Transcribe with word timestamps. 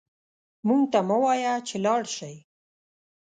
موږ 0.67 0.81
ته 0.91 0.99
مه 1.07 1.17
وايه 1.23 1.53
چې 1.67 1.75
لاړ 1.85 2.01
شئ 2.15 2.35